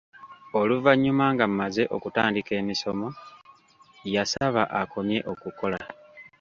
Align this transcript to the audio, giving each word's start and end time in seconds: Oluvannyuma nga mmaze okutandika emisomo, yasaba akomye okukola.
Oluvannyuma 0.59 1.25
nga 1.33 1.45
mmaze 1.51 1.83
okutandika 1.95 2.51
emisomo, 2.61 3.07
yasaba 4.13 4.63
akomye 4.81 5.19
okukola. 5.31 5.79